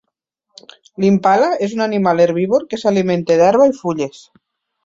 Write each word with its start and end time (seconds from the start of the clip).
L'impala 1.03 1.51
és 1.67 1.77
un 1.77 1.85
animal 1.87 2.25
herbívor 2.25 2.67
que 2.73 2.83
s'alimenta 2.85 3.41
d'herba 3.43 3.73
i 3.75 3.81
fulles. 3.83 4.27